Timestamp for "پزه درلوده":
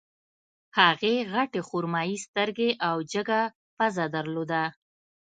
3.77-4.63